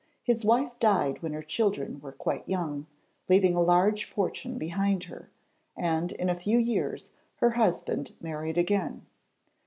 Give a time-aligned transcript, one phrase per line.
[0.23, 2.87] His wife died when her children were quite young,
[3.29, 5.29] leaving a large fortune behind her,
[5.77, 9.05] and in a few years her husband married again.